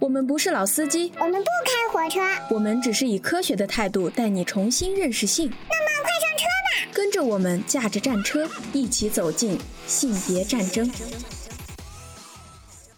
[0.00, 5.46] 我们不是老司机，我们不开火车，我们只是以科学的态度带你重新认识性。
[5.46, 10.90] 那么快上车吧，跟着我们驾着战车一起走进性别战争。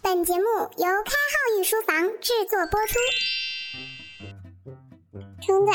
[0.01, 0.45] 本节目
[0.77, 2.95] 由开号御书房制作播出。
[5.41, 5.71] 橙子，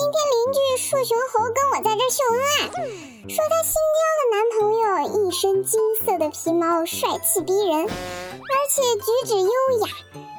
[0.00, 9.88] 今天邻居树熊猴跟我在这秀恩爱，说他新交的男朋友一身金色的皮毛，帅气逼人，而且举止优雅，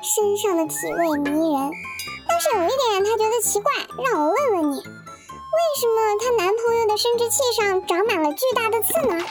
[0.01, 1.71] 身上的体味迷人。
[2.27, 3.71] 但是有一点他觉得奇怪，
[4.03, 4.81] 让我问问你，为
[5.79, 9.23] 什么她男朋友的生殖器上长满了巨大的刺呢？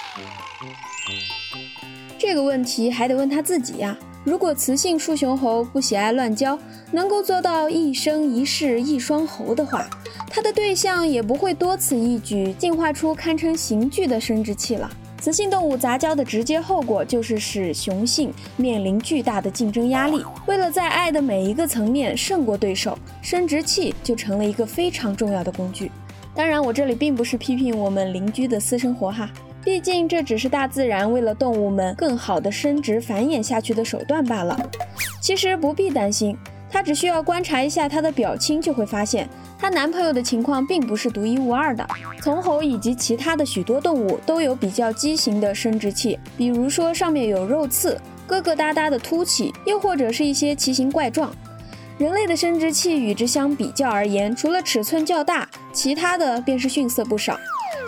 [2.20, 3.98] 这个问题还得问他自己呀。
[4.22, 6.58] 如果雌性树熊猴不喜爱乱交，
[6.92, 9.88] 能够做到一生一世一双猴的话，
[10.28, 14.90] 它的对象也不会多此一举进化出堪称刑具的生殖器了。
[15.22, 20.24] 雌性动物杂交的直接后果就是使雄性面临巨大的竞争压力。
[20.46, 25.90] 为了在爱的每一个层面胜过对手，生殖器就成了一个非常重要的工具。
[26.34, 29.30] 当然，我这里并不是批评我们邻居的私生活哈。
[29.62, 34.58] 毕竟这只是大自然为了动物们更好的生殖繁衍下去的手段罢了。
[35.20, 36.36] 其实不必担心，
[36.70, 41.86] 她只需要观察一下她的表亲，就会发现她男朋友的情况并不是独一无二的。
[42.22, 51.30] 从猴以及其他的许多动物都有比较畸形的生殖器，比如说上面有肉刺、疙疙瘩瘩的凸起，又或者是一些奇形怪状。
[51.98, 57.38] 人类的生殖器与之相比较而言，除了尺寸较大，其他的便是逊色不少。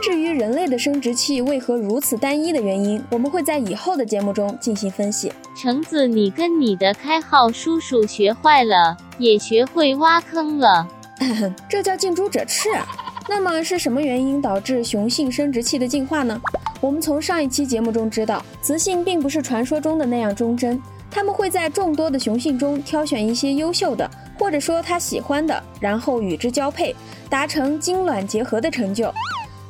[0.03, 5.33] 至于人类的生殖器为何如此单一的原因，我们会在以后的节目中进行分析。
[5.55, 10.84] 橙子，你跟你的开号叔叔学坏了，也学会挖坑了，
[11.70, 12.84] 这叫近朱者赤啊！
[13.28, 16.41] 那么是什么原因导致雄性生殖器的进化呢？
[16.80, 26.92] 我们从上一期节目中知道，雌性并不是传说中的那样忠贞，他们会在众多的雄性中挑选一些优秀的，或者说他喜欢的，然后与之交配，
[27.30, 29.14] 达成精卵结合的成就。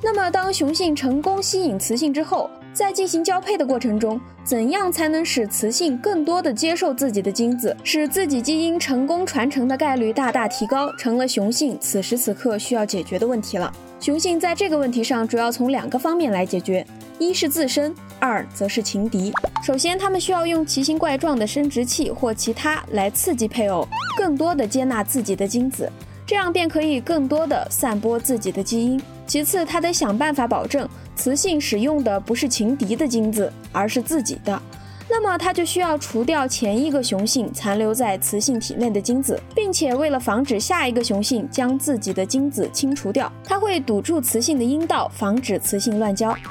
[0.05, 13.73] 那么，当雄性成功吸引雌性之后，在进行交配的过程中，怎样才能使雌性更多的接受自己的精子，使自己基因成功传承的概率大大提高，成了雄性此时此刻需要解决的问题了。
[14.01, 16.85] 雄性在这个问题上主要从两个方面来解决：
[17.21, 19.33] 一是自身，二则是情敌。
[19.65, 23.87] 首先，他们需要用奇形怪状的生殖器或其他来刺激配偶，
[24.19, 25.89] 更多的接纳自己的精子，
[26.27, 29.01] 这样便可以更多的散播自己的基因。
[29.33, 34.61] 其次，他得想办法保证雌性使用的不是情敌的精子，而是自己的。
[35.09, 46.35] 那么，他就需要除掉前一个雄性残留在雌性体内的精子，并且为了防止下一个雄性将自己的精子清除掉，他会堵住雌性的阴道，防止雌性乱交。
[46.35, 46.45] 天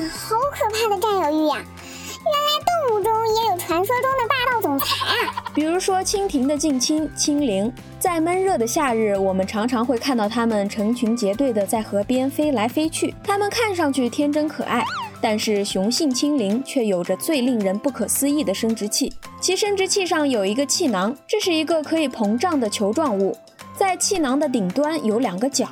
[0.00, 1.56] 哪，好可怕的占有欲呀！
[2.24, 2.48] 原来
[2.88, 4.86] 动物中也有传说中的霸道总裁
[5.26, 5.44] 啊！
[5.54, 13.14] 比如说蜻蜓的近亲蜻蜓，在闷热的夏日，我们常常会看到它们成群结队的在河边飞来飞去。
[13.24, 14.84] 它们看上去天真可爱，
[15.20, 19.12] 但是雄性蜻蜓却有着最令人不可思议的生殖器。
[19.40, 23.36] 其生殖器上有一个气囊，这是一个可以膨胀的球状物，
[23.76, 25.66] 在气囊的顶端有两个角，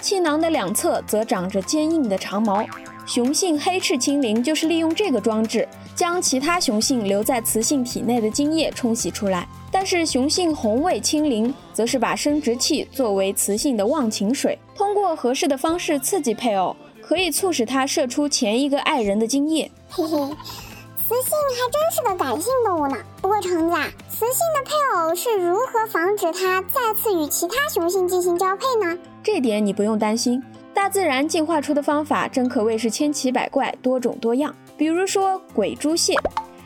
[0.00, 2.64] 气囊的两侧则长着坚硬的长毛。
[3.08, 9.48] 雄性黑翅青灵就是利用这个装置，将其他雄性留在雌性体内的精液冲洗出来。
[9.72, 19.70] 但是雄性红尾青灵则是把生殖器作为雌性的忘情水，通过合适的方式刺激配偶，可以促使它射出前一个爱人的精液。
[19.88, 22.96] 嘿嘿，雌性还真是个感性动物呢。
[23.22, 28.98] 不过橙子啊，雌性的配偶是如何防止它再次与其他雄性进行交配呢？
[29.22, 30.42] 这点你不用担心。
[30.78, 34.54] 大自然进化出的方法真可谓是千奇百怪、多种多样。
[34.76, 36.14] 比如说鬼蛛蟹，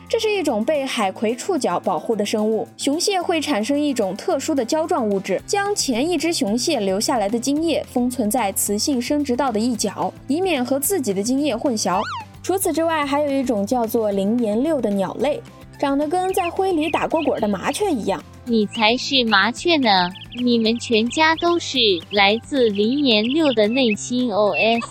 [0.07, 2.67] 这是一种被海葵触角保护的生物。
[2.77, 11.99] 雄蟹会产生一种特殊的胶状物质，将前一只雄蟹留下来的精液封存在雌性生殖道的一角，以免和自己的精液混淆。
[12.43, 15.41] 除此之外，还有一种叫做灵岩六的鸟类，
[15.79, 18.23] 长得跟在灰里打过滚的麻雀一样。
[18.45, 20.09] 你才是麻雀呢！
[20.43, 21.77] 你们全家都是
[22.11, 24.81] 来自灵岩六的内心 OS。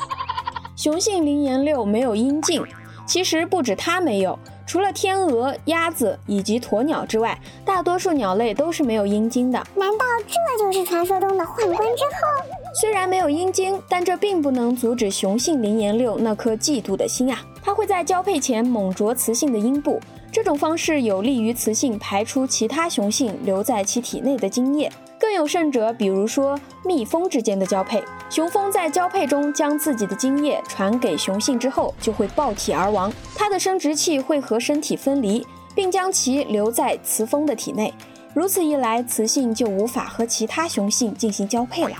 [0.74, 2.62] 雄性灵岩六没有阴茎，
[3.06, 9.58] 其实不止它没有，除了天鹅、鸭子以及鸵鸟之外，大多数鸟类都是没有阴茎的。
[9.74, 12.61] 难道这就是传说中的宦官之后？
[12.74, 17.44] 虽然没有阴茎，但这并不能阻止雄性灵岩六那颗嫉妒的心啊！
[17.62, 20.00] 它会在交配前猛啄雌性的阴部。
[20.32, 24.90] 这种方式有利于雌性排出其他雄性留在其体内的精液。
[25.20, 33.12] 更有甚者，比如说蜜蜂之间的交配，雄蜂在交配中将自己的精液传给雄性之后，就会爆体而亡。
[33.36, 37.92] 它的生殖器会和身体分离，并将其留在雌蜂的体内。
[38.32, 41.92] 如此一来，雌性就无法和其他雄性进行交配了。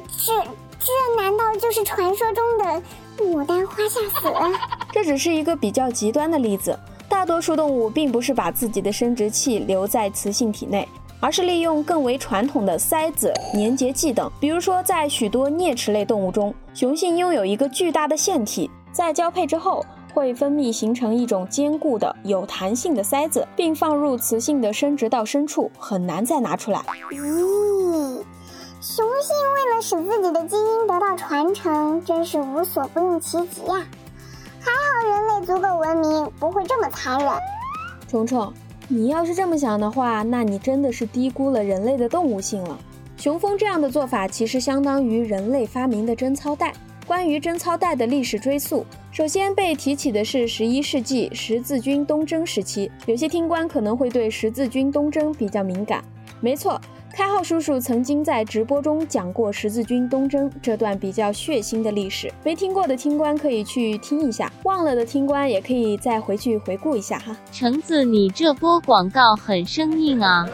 [0.00, 0.44] 呃，
[0.78, 2.82] 这这难道就是传说中的
[3.24, 4.28] 牡丹花下死？
[4.92, 6.78] 这只是一个比较极端的例子。
[7.08, 10.86] 大多数动物并不是把自己的生殖器留在雌性体内，
[11.18, 14.30] 而是利用更为传统的塞子、粘结剂等。
[14.40, 26.80] 比如说，在许多啮齿类动物中，雄性拥有一个巨大的腺体，在交配之后会分泌形成一种坚固的、有弹性的塞子，并放入雌性的生殖道深处，很难再拿出来。
[27.10, 28.22] 咦，
[28.82, 33.86] 雄性为了使自己的基因得到传承，真是无所不用其极呀！
[34.58, 37.30] 还好人类足够文明，不会这么残忍。
[38.08, 38.50] 虫虫，
[38.88, 42.78] 你要是这么想的话，那你真的是低估了人类的动物性了。
[43.18, 46.72] 雄蜂这样的做法，其实相当于人类发明的贞操带。
[47.06, 52.90] 关于贞操带的历史追溯，首先被提起的是十一世纪十字军东征时期。
[53.04, 56.02] 有些听官可能会对十字军东征比较敏感。
[56.40, 56.80] 没错。
[57.12, 67.36] 开号叔叔曾经在直播中讲过十字军东征这段比较血腥的历史，没听过的听官可以去听一下，忘了的听官也可以再回去回顾一下哈。
[67.50, 70.48] 橙子，你这波广告很生硬啊！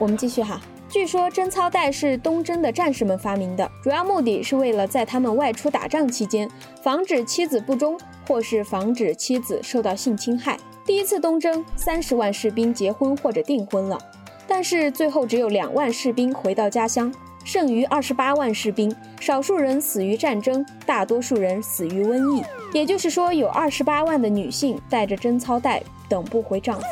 [0.00, 0.60] 我们继续哈。
[0.88, 6.50] 据说贞操带是东征的战士们发明的，主要目的是为了在他们外出打仗期间，
[6.82, 7.96] 防止妻子不忠，
[8.26, 10.58] 或是防止妻子受到性侵害。
[10.84, 13.96] 第一次东征，三十万士兵结婚或者订婚了。
[14.54, 17.10] 但是最后只有两万士兵回到家乡，
[17.42, 22.42] 剩余二十八万士兵，少数人死于战争，大多数人死于瘟疫。
[22.70, 26.86] 也就是说，有二十八万的女性带着贞操带等不回丈夫。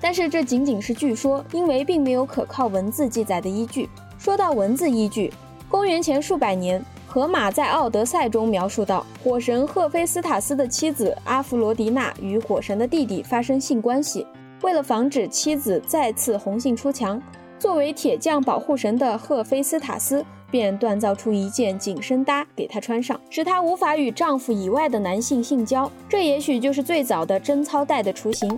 [0.00, 3.86] 但是这仅仅是据说，因为并没有可靠文字记载的依据。
[4.18, 5.30] 说到文字依据，
[5.68, 14.26] 公元前数百年，荷马在《奥德赛》中描述到，火神赫菲斯塔斯的妻子阿弗罗狄娜与火神的弟弟发生性关系。
[14.62, 17.20] 为了防止妻子再次红杏出墙，
[17.58, 25.90] 作为铁匠保护神的赫菲斯塔斯便锻造出一件紧身搭给她穿上，使她无法与丈夫以外的男性性交。
[26.08, 28.48] 这也许就是最早的贞操带的雏形。
[28.48, 28.56] 哇，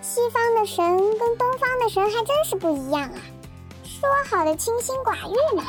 [0.00, 3.18] 西方的神跟东方的神还真是不一样啊！
[3.84, 5.62] 说好的清心寡欲呢？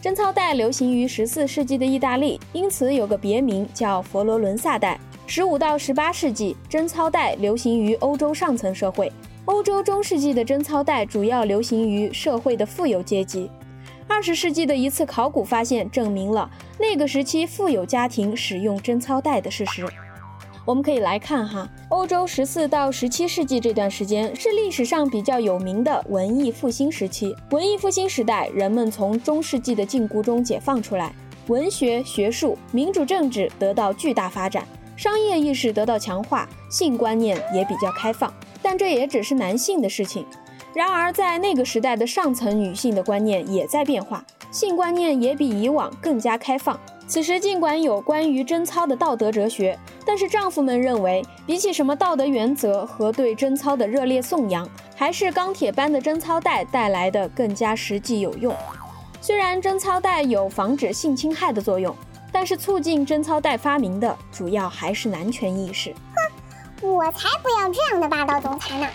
[0.00, 4.98] 贞操带流行于十四世纪的意大利，因此有个别名叫佛罗伦萨带。
[5.28, 9.10] 十五到十八世纪，贞操带流行于欧洲上层社会；
[9.46, 13.50] 欧洲中世纪的贞操带主要流行于社会的富有阶级。
[14.06, 19.84] 二十世纪的一次考古发现证明了那个时期富有家庭使用贞操带的事实。
[20.64, 27.34] 我们可以来看哈，欧洲十四到十七世纪这段时间是历史上比较有名的文艺复兴时期。
[27.50, 31.12] 文艺复兴时代，人们从中世纪的禁锢中解放出来，
[31.48, 34.64] 文学、学术、民主政治得到巨大发展。
[34.96, 38.32] 商业意识得到强化，性观念也比较开放，
[38.62, 40.26] 但这也只是男性的事情。
[40.74, 46.78] 然而，在那个时代的上层女性的观念也在变化，性观念也比以往更加开放。
[47.06, 58.54] 此时，尽管有关于贞操的道德哲学，但是丈夫们认为，比起什么道德原则和对贞操的热烈颂扬，还是钢铁般的贞操带带来的更加实际有用。
[59.20, 61.94] 虽然贞操带有防止性侵害的作用。
[62.38, 65.90] 但是促进贞操带发明的主要还是男权意识。
[66.82, 68.86] 哼，我才不要这样的霸道总裁呢！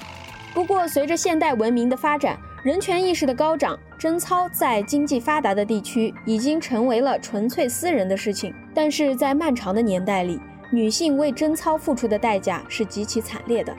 [0.53, 8.53] 不过，随着现代文明的发展，人权意识的高涨，贞操在经济发达的地区已经成为了纯粹私人的事情。
[8.75, 10.39] 但是在漫长的年代里，
[10.71, 13.75] 女性为贞操付出的代价是极其惨烈的。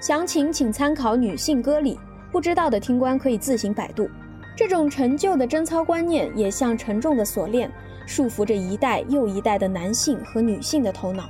[0.00, 1.94] 详情请参考《女性歌礼》，
[2.32, 4.10] 不知道的听官可以自行百度。
[4.56, 7.70] 这种陈旧的贞操观念也像沉重的锁链。
[8.06, 11.28] 束缚着一代又一代的男性和女性的头脑。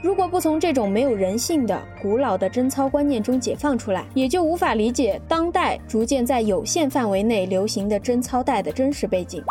[0.00, 9.42] 如果不从这种没有人性的古老的贞操观念中解放出来，也就无法理解当代逐渐在有限范围内流行的贞操带的真实背景。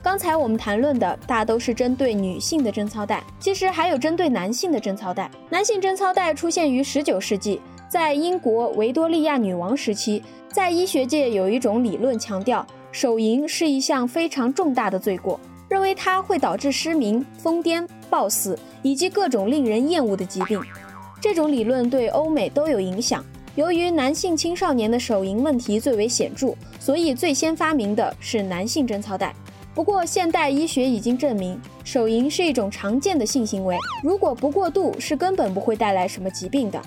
[0.00, 5.28] 刚才我们谈论的大都是针对女性的贞操带，其实还有针对男性的贞操带。
[5.50, 15.40] 男性贞操带出现于十九世纪，在英国维多利亚女王时期，在医学界有一种理论强调，手淫是一项非常重大的罪过。
[15.72, 20.60] 认为它会导致失明、疯癫、暴死以及各种令人厌恶的疾病。
[21.18, 23.24] 这种理论对欧美都有影响。
[23.54, 29.34] 由于男性青少年的手淫问题最为显著，所以最先发明的是男性贞操带。
[29.74, 36.78] 不过，现代医学已经证明，手淫是一种常见的性行为，如果不过度，是根本不会带来什么疾病的。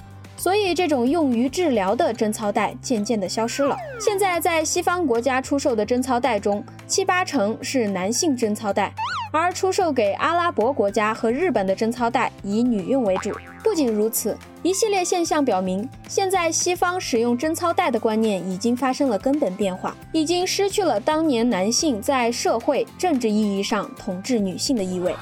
[0.45, 3.75] 所以这种用于治疗的贞操带渐渐的消失了。
[3.99, 8.93] 现在在西方国家出售的贞操带中，七八成是男性贞操带，
[9.31, 13.31] 而出售给阿拉伯国家和日本的贞操带以女用为主。
[13.63, 25.15] 不仅如此，一系列现象表明，现在西方使用贞操带的观念已经发生了根本变化，已经失去了当年男性在社会政治意义上统治女性的意味。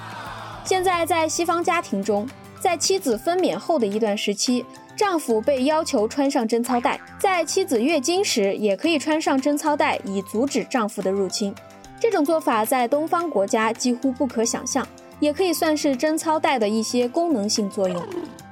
[0.66, 2.28] 现在在西方家庭中，
[2.64, 4.64] 在妻子分娩后的一段时期，
[4.96, 11.54] 丈夫被要求穿上贞操带；在妻子月经时，也可以穿上贞操带，以阻止丈夫的入侵。
[12.00, 14.88] 这种做法在东方国家几乎不可想象。
[15.20, 18.02] 也可以算是贞操带的一些功能性作用。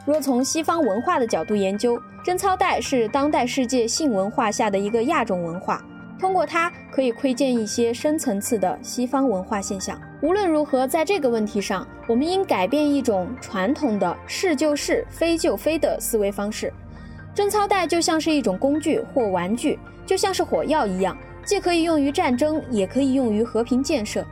[0.06, 5.84] 若从西方文化的角度研究，贞操带是当代世界性文化下的一个亚种文化，
[6.22, 10.00] 通过它可以窥见一些深层次的西方文化现象。
[10.22, 16.72] 无论如何，在这个问题上，我们应改变一种传统的是就是非就非的思维方式。
[17.34, 24.24] 贞操带就像是一种工具或玩具，就像是火药一样，既可以用于战争，也可以用于和平建设。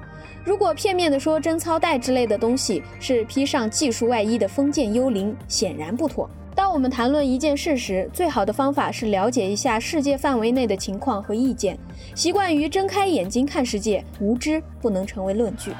[0.46, 6.30] 如果片面地说贞操带之类的东西是披上技术外衣的封建幽灵，显然不妥。
[6.70, 11.76] 当我们谈论一件事时，最好的方法是了解一下世界范围内的情况和意见。
[12.14, 15.74] 习惯于睁开眼睛看世界，无知不能成为论据。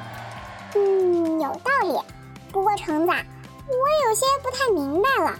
[0.74, 1.96] 嗯，有道理。
[2.50, 5.30] 不过橙子，我有些不太明白了，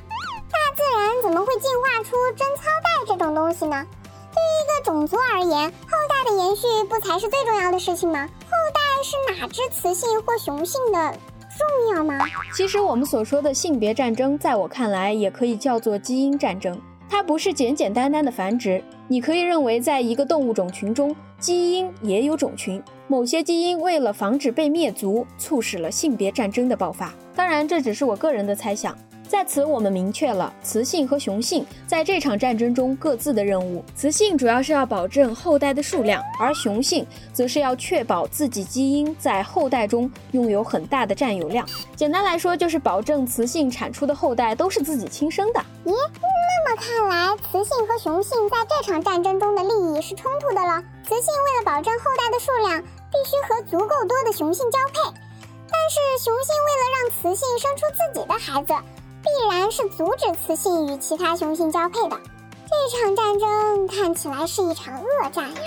[0.52, 3.84] 大自然怎么会进化出贞操带这种东西呢？
[4.32, 8.24] 对于一个种族而言，后代的延续不才是最重要的事情吗？
[8.48, 11.18] 后代是哪只雌性或雄性的
[11.68, 12.18] 重要吗？
[12.54, 16.80] 其实我们所说的性别战争，在我看来也可以叫做基因战争。
[17.08, 27.12] 它不是简简单单的繁殖，你可以认为，在一个动物种群中，基因也有种群，某些基因为了防止被灭族，促使了性别战争的爆发。
[27.34, 28.96] 当然，这只是我个人的猜想。
[29.30, 33.84] 在此，我们明确了雌性和雄性在这场战争中各自的任务。
[33.94, 41.64] 雌性主要是要保证后代的数量，而雄性则是要确保自己基因在后代中拥有很大的占有量。
[41.94, 45.60] 简单来说，就是保证雌性产出的后代都是自己亲生的。
[45.84, 50.82] 咦，那么看来，雌性和雄性在这场战争中的利益是冲突的了。
[51.04, 58.74] 雌性为了保证后代的数量，必须和足够多的雄性交配，但是雄性为了让雌性生出自己的孩子。
[59.22, 62.20] 必然是阻止雌性与其他雄性交配的。
[62.66, 65.60] 这场战争看起来是一场恶战呀。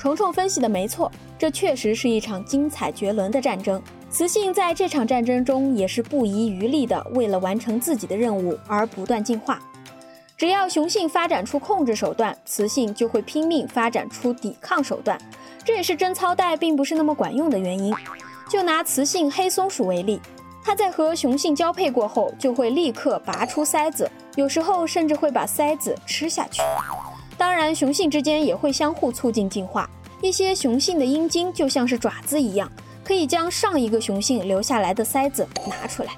[0.00, 3.80] 虫虫分析的没错，这确实是一场精彩绝伦的战争。
[4.10, 9.60] 雌性在这场战争中也是不遗余力的，为了完成自己的任务而不断进化。
[10.36, 15.16] 只要雄性发展出控制手段，雌性就会拼命发展出抵抗手段。
[15.64, 17.94] 这也是贞操带并不是那么管用的原因。
[18.48, 20.20] 就拿雌性黑松鼠为例。
[20.64, 26.62] 它在和雄性交配过后，就会立刻拔出塞子，有时候甚至会把塞子吃下去。
[27.36, 29.88] 当然，雄性之间也会相互促进进化。
[30.20, 32.70] 一些雄性的阴茎就像是爪子一样，
[33.02, 36.10] 可以将上一个雄性留下来的塞子拿出来。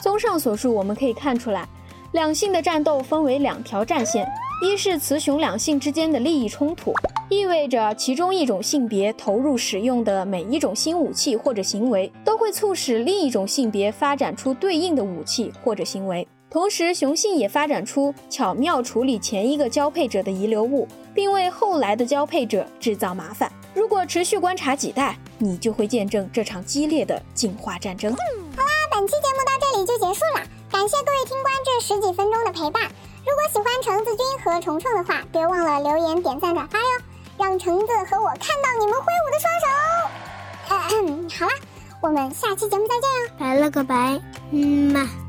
[0.00, 1.66] 综上所述，我们可以看出来，
[2.12, 4.26] 两性的战斗分为两条战线。
[4.62, 6.94] 一是雌雄两性之间的利益冲突，
[7.30, 16.26] 意味着其中一种性别投入使用的每一种新武器或者行为，都会促使另一种性别发展出对应的武器或者行为。
[16.50, 23.50] 同时，雄性也发展出巧妙处理前一个交配者的遗留物，并为后来的交配者制造麻烦。
[23.74, 28.12] 如果持续观察几代，你就会见证这场激烈的进化战争。
[28.12, 32.84] 好啦，本期节目到这里就结束了，感谢各位听官这十几分钟的陪伴。
[33.26, 36.84] 如果喜欢橙子君和虫虫的话，别忘了留言、点赞、转发哟，
[37.36, 39.66] 让橙子和我看到你们挥舞的双手。
[41.38, 41.52] 好了，
[42.00, 45.23] 我们下期节目再见哟，拜了个拜，嗯嘛。